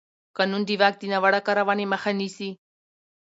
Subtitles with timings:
[0.37, 2.49] قانون د واک د ناوړه کارونې مخه نیسي.